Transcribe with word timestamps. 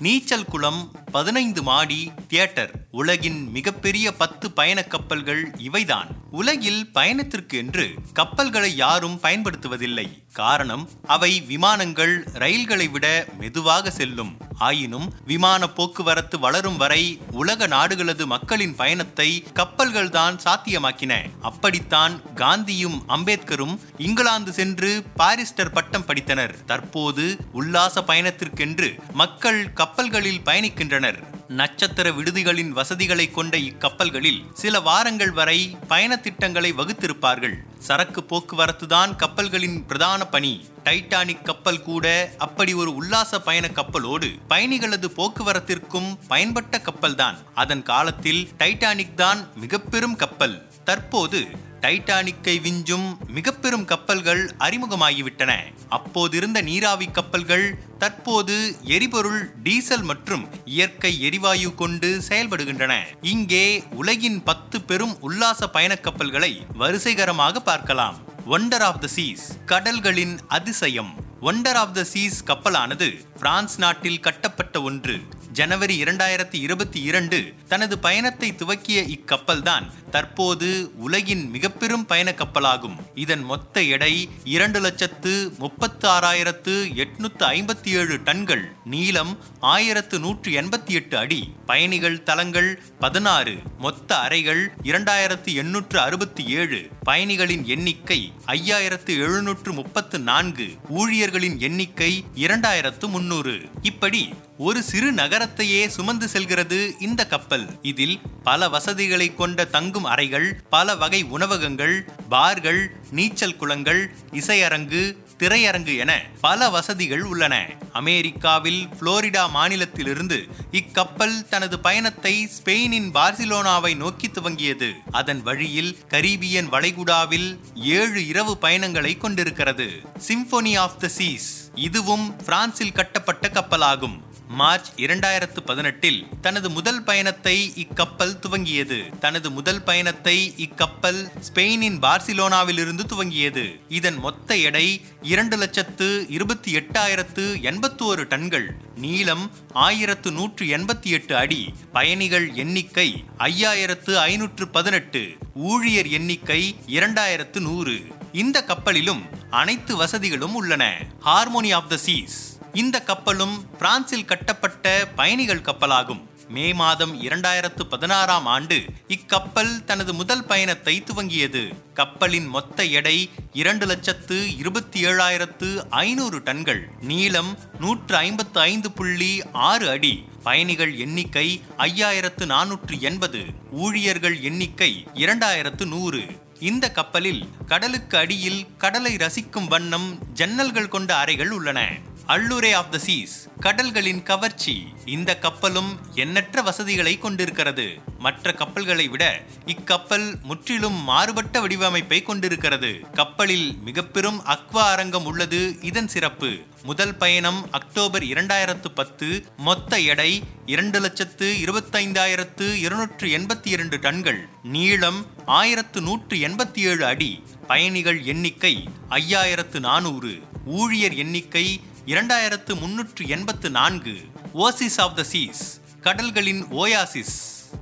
நீச்சல் 0.00 0.44
குளம் 0.44 0.90
பதினைந்து 1.12 1.62
மாடி 1.62 2.10
தியேட்டர். 2.28 2.70
உலகின் 2.90 3.50
மிகப்பெரிய 3.50 4.12
பத்து 4.12 4.50
பயண 4.50 4.84
கப்பல்கள் 4.84 5.50
இவைதான். 5.50 6.06
உலகில் 6.30 6.92
பயணத்திற்கு 6.92 7.58
என்று 7.58 7.94
கப்பல்களை 8.12 8.76
யாரும் 8.76 9.20
பயன்படுத்துவதில்லை. 9.20 10.06
காரணம் 10.32 10.88
அவை 11.06 11.40
விமானங்கள் 11.40 12.22
ரயில்களை 12.32 12.88
விட 12.88 13.26
மெதுவாக 13.38 13.90
செல்லும். 13.90 14.36
ஆயினும் 14.62 15.06
விமான 15.26 15.68
போக்குவரத்து 15.68 16.38
வளரும் 16.38 16.76
வரை 16.76 17.02
உலக 17.30 17.66
நாடுகளது 17.66 18.24
மக்களின் 18.26 18.74
பயணத்தை 18.74 19.28
கப்பல்கள் 19.54 20.10
தான் 20.10 20.38
சாத்தியமாக்கின. 20.44 21.12
அப்படித்தான் 21.40 22.20
காந்தியும் 22.34 22.98
அம்பேத்கரும் 23.08 23.76
இங்கிலாந்து 23.98 24.52
சென்று 24.52 24.90
பாரிஸ்டர் 25.16 25.72
பட்டம் 25.72 26.06
படித்தனர். 26.06 26.54
தற்போது 26.66 27.36
உல்லாச 27.52 28.00
பயணத்திற்கென்று 28.00 28.90
மக்கள் 29.12 29.72
கப்பல்களில் 29.72 30.44
பயணிக்கின்றனர். 30.44 31.31
நட்சத்திர 31.52 32.10
விடுதிகளின் 32.10 32.68
வசதிகளை 32.68 33.30
கொண்ட 33.30 33.56
இக்கப்பல்களில் 33.58 34.40
சில 34.52 34.80
வாரங்கள் 34.80 35.30
வரை 35.30 35.76
பயண 35.88 36.16
திட்டங்களை 36.16 36.72
வகுத்திருப்பார்கள். 36.72 37.56
சரக்கு 37.78 38.20
போக்குவரத்துதான் 38.22 39.16
கப்பல்களின் 39.16 39.86
பிரதான 39.86 40.26
பணி. 40.26 40.52
டைட்டானிக் 40.84 41.42
கப்பல் 41.42 41.82
கூட 41.82 42.32
அப்படி 42.38 42.72
ஒரு 42.72 42.94
உல்லாச 42.94 43.40
பயண 43.40 43.66
கப்பலோடு 43.74 44.28
பயணிகளது 44.50 45.08
போக்குவரத்திற்கும் 45.16 46.10
பயன்பட்ட 46.28 46.80
கப்பல்தான். 46.82 47.36
அதன் 47.54 47.82
காலத்தில் 47.82 48.48
டைட்டானிக் 48.58 49.14
தான் 49.14 49.40
மிக 49.56 49.78
பெரும் 49.78 50.16
கப்பல். 50.16 50.56
தற்போது 50.84 51.40
டைட்டானிக்கை 51.82 52.54
விஞ்சும் 52.60 53.06
மிக 53.26 53.52
பெரும் 53.52 53.84
கப்பல்கள் 53.84 54.54
அறிமுகமாகிவிட்டன. 54.58 55.52
அப்போதிருந்த 55.90 56.62
நீராவி 56.62 57.06
கப்பல்கள் 57.06 57.78
தற்போது 57.98 58.76
எரிபொருள் 58.82 59.52
டீசல் 59.62 60.02
மற்றும் 60.02 60.48
இயற்கை 60.64 61.22
எரிவாயு 61.22 61.74
கொண்டு 61.74 62.22
செயல்படுகின்றன. 62.28 62.92
இங்கே 63.22 63.84
உலகின் 63.90 64.42
பத்து 64.42 64.80
பெரும் 64.80 65.16
உல்லாச 65.20 65.66
பயண 65.66 65.96
கப்பல்களை 65.96 66.52
வரிசைகரமாக 66.74 67.60
பார்க்கலாம். 67.60 68.18
ஒண்டர் 68.46 68.86
ஆஃப் 68.90 69.00
த 69.00 69.06
சீஸ் 69.06 69.42
கடல்களின் 69.66 70.38
அதிசயம். 70.48 71.12
ஒண்டர் 71.42 71.78
ஆஃப் 71.82 71.94
த 71.94 72.04
சீஸ் 72.04 72.44
கப்பலானது 72.44 73.08
பிரான்ஸ் 73.38 73.78
நாட்டில் 73.78 74.20
கட்டப்பட்ட 74.20 74.82
ஒன்று. 74.82 75.20
ஜனவரி 75.52 76.02
இரண்டாயிரத்தி 76.02 76.58
இருபத்தி 76.66 77.00
இரண்டு 77.02 77.54
தனது 77.68 77.98
பயணத்தை 77.98 78.52
துவக்கிய 78.52 79.00
இக்கப்பல்தான் 79.16 79.86
தற்போது 80.12 80.68
உலகின் 80.96 81.50
மிக 81.50 81.68
பெரும் 81.68 82.06
பயண 82.06 82.34
கப்பலாகும் 82.36 82.96
இதன் 83.14 83.44
மொத்த 83.44 83.82
எடை 83.82 84.28
இரண்டு 84.44 84.80
லட்சத்து 84.80 85.52
முப்பத்து 85.58 86.08
ஆறாயிரத்து 86.08 86.74
எட்நூத்து 87.02 87.44
ஐம்பத்தி 87.46 87.90
ஏழு 88.00 88.20
டன்கள். 88.24 88.64
நீளம் 88.84 89.32
ஆயிரத்து 89.60 90.18
நூற்று 90.18 90.50
எண்பத்தி 90.52 90.92
எட்டு 90.98 91.18
அடி. 91.18 91.40
பயணிகள் 91.66 92.22
தளங்கள் 92.22 92.82
பதினாறு. 92.98 93.54
மொத்த 93.78 94.18
அறைகள் 94.18 94.62
இரண்டாயிரத்து 94.82 95.54
எண்ணூற்று 95.54 96.00
அறுபத்தி 96.00 96.44
ஏழு 96.46 96.80
பயணிகளின் 97.02 97.64
எண்ணிக்கை 97.66 98.32
ஐயாயிரத்து 98.46 99.12
எழுநூற்று 99.24 99.72
முப்பத்து 99.72 100.18
நான்கு. 100.18 100.68
ஊழியர்களின் 100.88 101.60
எண்ணிக்கை 101.60 102.24
இரண்டாயிரத்து 102.34 103.08
முன்னூறு. 103.08 103.60
இப்படி 103.82 104.34
ஒரு 104.58 104.82
சிறு 104.82 105.12
நகரத்தையே 105.12 105.86
சுமந்து 105.88 106.28
செல்கிறது 106.28 106.94
இந்த 106.98 107.26
கப்பல். 107.26 107.66
இதில் 107.82 108.20
பல 108.42 108.68
வசதிகளை 108.68 109.34
கொண்ட 109.34 109.64
தங்கும் 109.64 110.01
அறைகள் 110.04 110.60
பல 110.70 110.96
வகை 110.96 111.22
உணவகங்கள் 111.22 112.08
பார்கள் 112.28 112.96
நீச்சல் 113.10 113.56
குளங்கள் 113.56 114.14
இசையரங்கு 114.32 115.20
திரையரங்கு 115.38 115.96
என 115.96 116.22
பல 116.40 116.68
வசதிகள் 116.70 117.22
உள்ளன. 117.22 117.70
அமெரிக்காவில் 117.92 118.88
புளோரிடா 119.00 119.44
மாநிலத்திலிருந்து 119.54 120.48
இக்கப்பல் 120.72 121.48
தனது 121.48 121.78
பயணத்தை 121.78 122.34
ஸ்பெயினின் 122.46 123.10
பார்சிலோனாவை 123.10 123.96
நோக்கி 123.96 124.28
துவங்கியது. 124.28 124.92
அதன் 125.10 125.42
வழியில் 125.42 125.96
கரீபியன் 126.08 126.68
வளைகுடாவில் 126.68 127.58
ஏழு 127.74 128.26
இரவு 128.26 128.56
பயணங்களை 128.56 129.16
கொண்டிருக்கிறது. 129.16 129.88
சிம்போனி 130.28 130.78
ஆஃப் 130.78 131.00
த 131.00 131.08
சீஸ் 131.08 131.70
இதுவும் 131.74 132.36
பிரான்சில் 132.36 132.92
கட்டப்பட்ட 132.92 133.48
கப்பலாகும். 133.48 134.18
மார்ச் 134.52 134.88
இரண்டாயிரத்து 134.96 135.60
பதினெட்டில் 135.64 136.26
தனது 136.40 136.70
முதல் 136.70 137.02
பயணத்தை 137.02 137.72
இக்கப்பல் 137.76 138.38
துவங்கியது. 138.40 139.18
தனது 139.18 139.50
முதல் 139.50 139.82
பயணத்தை 139.82 140.54
இக்கப்பல் 140.56 141.28
ஸ்பெயினின் 141.38 141.98
பார்சிலோனாவிலிருந்து 141.98 143.00
துவங்கியது. 143.06 143.80
இதன் 143.88 144.14
மொத்த 144.14 144.56
எடை 144.56 145.04
இரண்டு 145.22 145.56
லட்சத்து 145.56 146.26
இருபத்தி 146.28 146.74
எட்டாயிரத்து 146.74 147.56
எண்பத்தி 147.62 148.02
ஒரு 148.02 148.26
டன்கள். 148.26 148.66
நீளம் 148.96 149.50
ஆயிரத்து 149.72 150.32
நூற்று 150.32 150.66
எண்பத்தி 150.66 151.06
எட்டு 151.06 151.36
அடி. 151.36 151.74
பயணிகள் 151.92 152.52
எண்ணிக்கை 152.52 153.24
ஐயாயிரத்து 153.38 154.14
ஐநூற்று 154.14 154.68
பதினெட்டு. 154.68 155.36
ஊழியர் 155.54 156.08
எண்ணிக்கை 156.08 156.76
இரண்டாயிரத்து 156.86 157.60
நூறு. 157.60 158.00
இந்த 158.32 158.64
கப்பலிலும் 158.64 159.22
அனைத்து 159.50 159.96
வசதிகளும் 159.96 160.54
உள்ளன. 160.54 160.96
Harmony 161.24 161.74
of 161.74 161.88
the 161.88 161.96
seas. 161.96 162.51
இந்த 162.72 163.02
கப்பலும் 163.02 163.76
பிரான்சில் 163.78 164.24
கட்டப்பட்ட 164.24 165.08
பயணிகள் 165.16 165.60
கப்பலாகும். 165.60 166.20
மே 166.48 166.72
மாதம் 166.72 167.22
இரண்டாயிரத்து 167.22 167.82
பதினாறாம் 167.90 168.46
ஆண்டு 168.46 168.84
இக்கப்பல் 169.08 169.84
தனது 169.84 170.14
முதல் 170.14 170.44
பயணத்தை 170.44 171.02
துவங்கியது. 171.02 171.72
கப்பலின் 171.94 172.46
மொத்த 172.46 172.84
எடை 172.84 173.30
இரண்டு 173.52 173.86
லட்சத்து 173.86 174.56
இருபத்தி 174.56 175.04
ஏழாயிரத்து 175.04 175.84
ஐநூறு 175.90 176.38
டன்கள். 176.38 176.80
நீளம் 177.00 177.58
நூற்று 177.80 178.16
ஐம்பத்து 178.16 178.60
ஐந்து 178.60 178.90
புள்ளி 178.90 179.42
ஆறு 179.52 179.88
அடி. 179.88 180.24
பயணிகள் 180.42 180.96
எண்ணிக்கை 180.96 181.62
ஐயாயிரத்து 181.78 182.46
நானூற்று 182.46 182.98
எண்பது. 183.00 183.44
ஊழியர்கள் 183.70 184.40
எண்ணிக்கை 184.40 185.06
இரண்டாயிரத்து 185.14 185.86
நூறு. 185.86 186.22
இந்த 186.60 186.92
கப்பலில் 186.92 187.48
கடலுக்கு 187.66 188.18
அடியில் 188.18 188.66
கடலை 188.78 189.16
ரசிக்கும் 189.16 189.68
வண்ணம் 189.68 190.18
ஜன்னல்கள் 190.34 190.88
கொண்ட 190.88 191.16
அறைகள் 191.16 191.50
உள்ளன. 191.50 191.88
அல்லுரே 192.26 192.74
ஆஃப் 192.74 192.92
த 192.92 192.98
சீஸ் 192.98 193.48
கடல்களின் 193.60 194.22
கவர்ச்சி. 194.22 194.84
இந்த 195.04 195.38
கப்பலும் 195.38 196.00
எண்ணற்ற 196.14 196.62
வசதிகளை 196.62 197.18
கொண்டிருக்கிறது. 197.18 197.98
மற்ற 198.18 198.52
கப்பல்களை 198.52 199.08
விட 199.08 199.42
இக்கப்பல் 199.66 200.42
முற்றிலும் 200.42 201.02
மாறுபட்ட 201.02 201.60
வடிவமைப்பை 201.60 202.22
கொண்டிருக்கிறது. 202.22 203.00
கப்பலில் 203.12 203.76
மிக 203.84 204.02
பெரும் 204.02 204.42
அக்வா 204.46 204.82
அரங்கம் 204.94 205.24
உள்ளது 205.24 205.76
இதன் 205.80 206.08
சிறப்பு. 206.08 206.58
முதல் 206.82 207.14
பயணம் 207.14 207.68
அக்டோபர் 207.70 208.22
இரண்டாயிரத்து 208.22 208.88
பத்து 208.94 209.46
மொத்த 209.56 210.00
எடை 210.00 210.42
இரண்டு 210.66 211.00
லட்சத்து 211.00 211.56
இருபத்தைந்தாயிரத்து 211.64 212.74
இருநூற்று 212.74 213.28
எண்பத்தி 213.28 213.68
இரண்டு 213.68 213.96
டன்கள். 213.96 214.40
நீளம் 214.62 215.26
ஆயிரத்து 215.46 216.00
நூற்று 216.00 216.36
எண்பத்தி 216.36 216.78
ஏழு 216.78 217.04
அடி. 217.04 217.42
பயணிகள் 217.66 218.22
எண்ணிக்கை 218.22 218.88
ஐயாயிரத்து 219.10 219.80
நானூறு. 219.80 220.42
ஊழியர் 220.64 221.14
எண்ணிக்கை 221.14 221.80
இரண்டாயிரத்து 222.06 222.72
முன்னூற்று 222.80 223.24
எண்பத்து 223.28 223.70
நான்கு 223.70 224.14
ஓசிஸ் 224.58 224.98
ஆஃப் 225.00 225.14
த 225.14 225.22
சீஸ் 225.22 225.60
கடல்களின் 226.00 226.62
ஓயாசிஸ் 226.72 227.36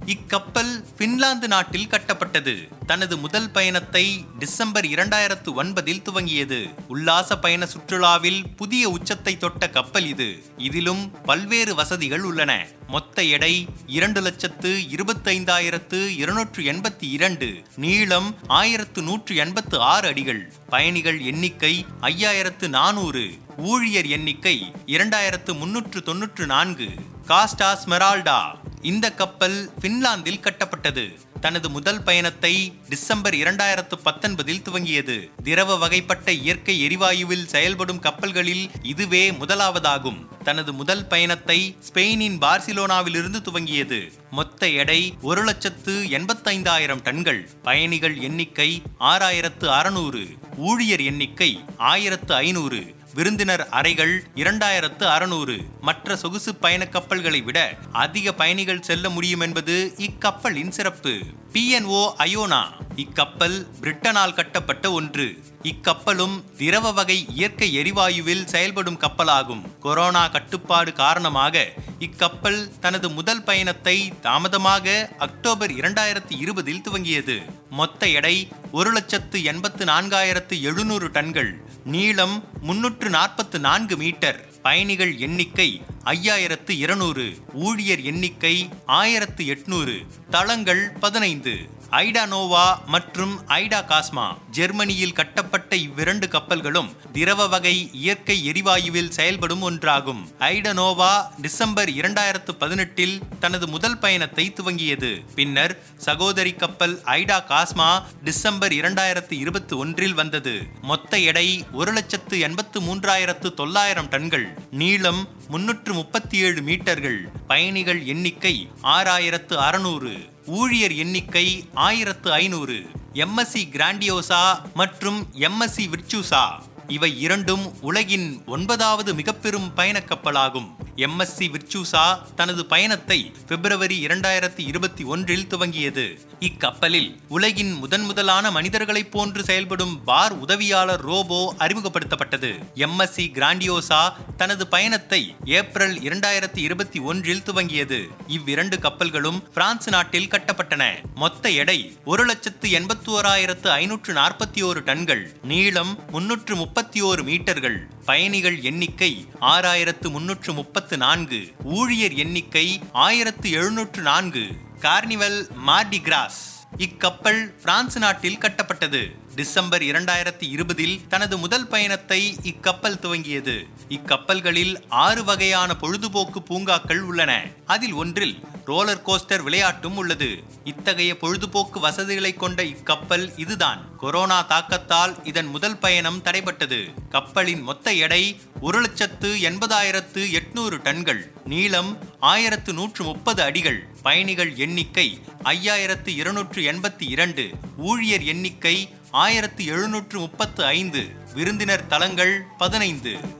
இக்கப்பல் 0.06 0.84
பின்லாந்து 0.98 1.48
நாட்டில் 1.48 1.86
கட்டப்பட்டது. 1.86 2.68
தனது 2.86 3.18
முதல் 3.18 3.50
பயணத்தை 3.50 4.24
டிசம்பர் 4.38 4.84
இரண்டாயிரத்து 4.84 5.54
ஒன்பதில் 5.56 6.02
துவங்கியது. 6.02 6.74
உல்லாச 6.88 7.38
பயண 7.38 7.66
சுற்றுலாவில் 7.66 8.42
புதிய 8.56 8.88
உச்சத்தை 8.88 9.36
தொட்ட 9.36 9.70
கப்பல் 9.70 10.06
இது. 10.06 10.44
இதிலும் 10.56 11.10
பல்வேறு 11.24 11.74
வசதிகள் 11.74 12.22
உள்ளன. 12.22 12.66
மொத்த 12.86 13.22
எடை 13.22 13.66
இரண்டு 13.86 14.20
லட்சத்து 14.20 14.84
இருபத்தைந்தாயிரத்து 14.90 16.08
இருநூற்று 16.16 16.62
எண்பத்தி 16.62 17.10
இரண்டு. 17.10 17.62
நீளம் 17.76 18.34
ஆயிரத்து 18.46 19.02
நூற்று 19.02 19.36
எண்பத்து 19.36 19.80
ஆறு 19.80 20.08
அடிகள். 20.08 20.52
பயணிகள் 20.68 21.20
எண்ணிக்கை 21.20 21.86
ஐயாயிரத்து 22.00 22.68
நானூறு. 22.68 23.30
ஊழியர் 23.56 24.06
எண்ணிக்கை 24.06 24.72
இரண்டாயிரத்து 24.86 25.58
முன்னூற்று 25.58 26.02
தொன்னூற்று 26.02 26.46
நான்கு. 26.46 26.88
காஸ்டா 27.28 27.76
ஸ்மெரால்டா. 27.86 28.59
இந்த 28.82 29.12
கப்பல் 29.12 29.70
பின்லாந்தில் 29.80 30.40
கட்டப்பட்டது. 30.40 31.16
தனது 31.40 31.70
முதல் 31.70 32.02
பயணத்தை 32.02 32.72
டிசம்பர் 32.88 33.34
இரண்டாயிரத்து 33.34 33.96
பத்தொன்பதில் 34.04 34.62
துவங்கியது. 34.62 35.16
திரவ 35.42 35.76
வகைப்பட்ட 35.76 36.28
இயற்கை 36.30 36.76
எரிவாயுவில் 36.86 37.44
செயல்படும் 37.44 37.98
கப்பல்களில் 37.98 38.70
இதுவே 38.82 39.30
முதலாவதாகும். 39.30 40.18
தனது 40.44 40.72
முதல் 40.72 41.06
பயணத்தை 41.06 41.76
ஸ்பெயினின் 41.80 42.38
பார்சிலோனாவிலிருந்து 42.38 43.40
துவங்கியது. 43.42 44.00
மொத்த 44.30 44.68
எடை 44.68 45.14
ஒரு 45.22 45.44
லட்சத்து 45.44 45.94
எண்பத்தைந்தாயிரம் 46.10 47.02
டன்கள். 47.02 47.40
பயணிகள் 47.62 48.16
எண்ணிக்கை 48.18 48.82
ஆறாயிரத்து 49.00 49.66
அறுநூறு. 49.66 50.26
ஊழியர் 50.56 51.02
எண்ணிக்கை 51.02 51.60
ஆயிரத்து 51.76 52.34
ஐநூறு. 52.34 52.98
விருந்தினர் 53.14 53.68
அறைகள் 53.68 54.24
இரண்டாயிரத்து 54.34 55.02
அறுநூறு. 55.02 55.56
மற்ற 55.80 55.99
சொகுசு 56.16 56.54
பயண 56.54 56.88
கப்பல்களை 56.88 57.42
விட 57.42 57.78
அதிக 57.92 58.32
பயணிகள் 58.32 58.82
செல்ல 58.82 59.10
முடியும் 59.10 59.40
என்பது 59.40 59.94
இக்கப்பலின் 59.96 60.68
சிறப்பு 60.68 61.18
பிஎன்ஓ 61.52 62.12
அயோனா 62.18 62.62
இக்கப்பல் 62.96 63.66
பிரிட்டனால் 63.80 64.34
கட்டப்பட்ட 64.34 64.92
ஒன்று. 64.92 65.38
இக்கப்பலும் 65.62 66.42
திரவ 66.56 66.92
வகை 66.92 67.26
இயற்கை 67.28 67.78
எரிவாயுவில் 67.78 68.44
செயல்படும் 68.44 69.00
கப்பலாகும். 69.00 69.78
கொரோனா 69.78 70.28
கட்டுப்பாடு 70.28 70.92
காரணமாக 70.92 71.68
இக்கப்பல் 71.98 72.78
தனது 72.80 73.10
முதல் 73.10 73.42
பயணத்தை 73.42 74.12
தாமதமாக 74.20 75.08
அக்டோபர் 75.18 75.70
இரண்டாயிரத்தி 75.70 76.38
இருபதில் 76.38 76.82
துவங்கியது. 76.90 77.52
மொத்த 77.70 78.08
எடை 78.08 78.48
ஒரு 78.72 78.92
லட்சத்து 78.92 79.42
எண்பத்து 79.42 79.84
நான்காயிரத்து 79.84 80.60
எழுநூறு 80.60 81.08
டன்கள். 81.08 81.54
நீளம் 81.84 82.44
முன்னூற்று 82.60 83.10
நாற்பத்து 83.10 83.58
நான்கு 83.58 83.96
மீட்டர். 83.96 84.48
பயணிகள் 84.62 85.16
எண்ணிக்கை 85.16 85.82
ஐயாயிரத்து 86.04 86.70
இருநூறு 86.70 87.34
ஊழியர் 87.52 88.02
எண்ணிக்கை 88.02 88.68
ஆயிரத்து 88.86 89.44
எட்நூறு 89.44 90.06
தளங்கள் 90.30 90.90
பதினைந்து. 91.00 91.54
ஐடா 91.98 92.26
நோவா 92.26 92.82
மற்றும் 92.86 93.32
ஐடா 93.46 93.78
காஸ்மா 93.90 94.26
ஜெர்மனியில் 94.50 95.12
கட்டப்பட்ட 95.12 95.76
இவ்விரண்டு 95.76 96.26
கப்பல்களும் 96.26 96.90
திரவ 97.12 97.46
வகை 97.48 97.90
இயற்கை 97.92 98.36
எரிவாயுவில் 98.50 99.08
செயல்படும் 99.08 99.70
ஒன்றாகும். 99.70 100.20
ஐடா 100.38 100.72
நோவா 100.72 101.32
டிசம்பர் 101.40 101.88
இரண்டாயிரத்து 101.88 102.52
பதினெட்டில் 102.58 103.20
தனது 103.40 103.68
முதல் 103.68 103.98
பயணத்தை 103.98 104.54
துவங்கியது. 104.60 105.20
பின்னர் 105.34 105.82
சகோதரி 105.96 106.52
கப்பல் 106.52 107.00
ஐடா 107.04 107.38
காஸ்மா 107.48 108.02
டிசம்பர் 108.24 108.72
இரண்டாயிரத்து 108.72 109.32
இருபத்தி 109.32 109.76
ஒன்றில் 109.76 110.14
வந்தது. 110.14 110.62
மொத்த 110.82 111.18
எடை 111.18 111.64
ஒரு 111.72 111.92
லட்சத்து 111.92 112.38
எண்பத்து 112.38 112.80
மூன்றாயிரத்து 112.80 113.54
தொள்ளாயிரம் 113.54 114.08
டன்கள் 114.08 114.48
நீளம் 114.70 115.28
முன்னூற்று 115.48 115.94
முப்பத்தி 115.94 116.38
ஏழு 116.38 116.62
மீட்டர்கள் 116.62 117.28
பயணிகள் 117.46 118.04
எண்ணிக்கை 118.04 118.70
ஆறாயிரத்து 118.82 119.54
அறுநூறு. 119.54 120.38
ஊழியர் 120.50 120.94
எண்ணிக்கை 120.94 121.68
ஆயிரத்து 121.74 122.32
ஐநூறு. 122.32 122.86
எம்எஸ்சி 123.14 123.62
கிராண்டியோசா 123.72 124.58
மற்றும் 124.74 125.26
எம்எஸ்சி 125.34 125.86
விர்ச்சூசா 125.86 126.44
இவை 126.88 127.20
இரண்டும் 127.20 127.80
உலகின் 127.80 128.42
ஒன்பதாவது 128.46 129.14
மிகப்பெரும் 129.14 129.74
பயணக் 129.74 130.10
கப்பலாகும். 130.10 130.68
எம்எஸ்சி 131.00 131.46
விர்ச்சூசா 131.52 132.04
தனது 132.34 132.66
பயணத்தை 132.66 133.32
பிப்ரவரி 133.46 134.06
இரண்டாயிரத்தி 134.06 134.62
இருபத்தி 134.66 135.04
ஒன்றில் 135.04 135.46
துவங்கியது. 135.46 136.04
இக்கப்பலில் 136.40 137.16
உலகின் 137.28 137.72
முதன் 137.72 138.02
முதலான 138.02 138.50
மனிதர்களைப் 138.50 139.12
போன்று 139.12 139.44
செயல்படும் 139.44 140.04
பார் 140.04 140.32
உதவியாளர் 140.32 141.00
ரோபோ 141.00 141.54
அறிமுகப்படுத்தப்பட்டது. 141.58 142.50
எம்எஸ்சி 142.74 143.26
கிராண்டியோசா 143.36 144.12
தனது 144.36 144.66
பயணத்தை 144.66 145.34
ஏப்ரல் 145.44 145.96
இரண்டாயிரத்தி 145.98 146.58
இருபத்தி 146.58 146.98
ஒன்றில் 146.98 147.42
துவங்கியது. 147.42 148.00
இவ்விரண்டு 148.26 148.76
கப்பல்களும் 148.76 149.40
பிரான்ஸ் 149.54 149.88
நாட்டில் 149.88 150.28
கட்டப்பட்டன. 150.28 150.82
மொத்த 151.14 151.50
எடை 151.50 151.96
ஒரு 152.04 152.24
லட்சத்து 152.24 152.68
எண்பத்தி 152.70 153.06
ஓராயிரத்து 153.06 153.68
ஐநூற்று 153.68 154.14
நாற்பத்தி 154.14 154.62
ஓரு 154.62 154.82
டன்கள் 154.90 155.24
நீளம் 155.42 155.98
முன்னூற்று 156.10 156.56
முப்பத்தி 156.56 157.02
ஓரு 157.02 157.22
மீட்டர்கள். 157.22 157.88
பயணிகள் 158.04 158.60
எண்ணிக்கை 158.60 159.26
ஆறாயிரத்து 159.40 160.10
முன்னூற்று 160.10 160.52
முப்பத்தி 160.52 160.88
நான்கு 160.96 161.52
ஊழியர் 161.64 162.12
எண்ணிக்கை 162.12 162.80
ஆயிரத்து 162.92 163.50
எழுநூற்று 163.50 164.02
நான்கு 164.02 164.46
கார்னிவல் 164.80 165.48
மார்டி 165.54 166.00
கிராஸ். 166.00 166.48
இக்கப்பல் 166.76 167.46
பிரான்ஸ் 167.62 167.98
நாட்டில் 167.98 168.38
கட்டப்பட்டது. 168.38 169.14
டிசம்பர் 169.34 169.82
இரண்டாயிரத்தி 169.82 170.50
இருபதில் 170.50 171.00
தனது 171.08 171.38
முதல் 171.38 171.66
பயணத்தை 171.66 172.36
இக்கப்பல் 172.42 172.98
துவங்கியது. 173.00 173.66
இக்கப்பல்களில் 173.88 174.76
ஆறு 174.88 175.24
வகையான 175.24 175.76
பொழுதுபோக்கு 175.76 176.42
பூங்காக்கள் 176.42 177.00
உள்ளன. 177.00 177.46
அதில் 177.66 177.92
ஒன்றில் 177.92 178.44
ரோலர் 178.64 179.02
கோஸ்டர் 179.06 179.42
விளையாட்டும் 179.42 179.96
உள்ளது. 179.96 180.42
இத்தகைய 180.64 181.16
பொழுதுபோக்கு 181.16 181.80
வசதிகளை 181.80 182.34
கொண்ட 182.34 182.62
இக்கப்பல் 182.62 183.32
இதுதான். 183.36 183.96
கொரோனா 183.96 184.42
தாக்கத்தால் 184.42 185.16
இதன் 185.24 185.46
முதல் 185.46 185.78
பயணம் 185.78 186.22
தடைபட்டது. 186.24 187.08
கப்பலின் 187.08 187.60
மொத்த 187.60 187.92
எடை 187.92 188.40
ஒரு 188.60 188.80
லட்சத்து 188.80 189.34
எண்பதாயிரத்து 189.34 190.30
எட்நூறு 190.30 190.78
டன்கள். 190.78 191.20
நீளம் 191.44 191.98
ஆயிரத்து 192.20 192.72
நூற்று 192.72 193.04
முப்பது 193.04 193.42
அடிகள். 193.42 193.86
பயணிகள் 194.02 194.54
எண்ணிக்கை 194.54 195.22
ஐயாயிரத்து 195.44 196.08
இருநூற்று 196.08 196.62
எண்பத்தி 196.62 197.08
இரண்டு. 197.08 197.50
ஊழியர் 197.76 198.22
எண்ணிக்கை 198.22 198.94
ஆயிரத்து 199.10 199.66
எழுநூற்று 199.66 200.18
முப்பத்து 200.18 200.64
ஐந்து. 200.64 201.06
விருந்தினர் 201.34 201.86
தலங்கள் 201.86 202.42
பதினைந்து. 202.58 203.38